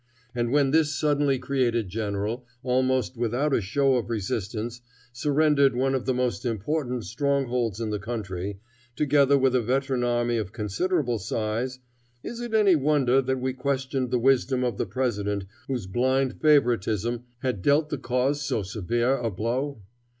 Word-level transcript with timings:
And 0.33 0.51
when 0.51 0.71
this 0.71 0.91
suddenly 0.95 1.37
created 1.37 1.87
general, 1.89 2.47
almost 2.63 3.17
without 3.17 3.53
a 3.53 3.61
show 3.61 3.97
of 3.97 4.09
resistance, 4.09 4.81
surrendered 5.13 5.75
one 5.75 5.93
of 5.93 6.05
the 6.07 6.13
most 6.15 6.43
important 6.43 7.05
strongholds 7.05 7.79
in 7.79 7.91
the 7.91 7.99
country, 7.99 8.59
together 8.95 9.37
with 9.37 9.53
a 9.53 9.61
veteran 9.61 10.03
army 10.03 10.37
of 10.37 10.53
considerable 10.53 11.19
size, 11.19 11.77
is 12.23 12.39
it 12.41 12.55
any 12.55 12.75
wonder 12.75 13.21
that 13.21 13.37
we 13.39 13.53
questioned 13.53 14.09
the 14.09 14.17
wisdom 14.17 14.63
of 14.63 14.79
the 14.79 14.87
president 14.87 15.45
whose 15.67 15.85
blind 15.85 16.41
favoritism 16.41 17.23
had 17.43 17.61
dealt 17.61 17.89
the 17.91 17.99
cause 17.99 18.41
so 18.41 18.63
severe 18.63 19.15
a 19.17 19.29
blow? 19.29 19.83